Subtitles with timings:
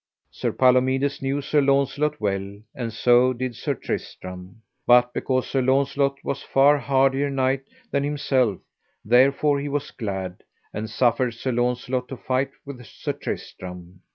[0.31, 6.17] Sir Palomides knew Sir Launcelot well, and so did Sir Tristram, but because Sir Launcelot
[6.23, 8.57] was far hardier knight than himself
[9.05, 10.41] therefore he was glad,
[10.73, 14.01] and suffered Sir Launcelot to fight with Sir Tristram.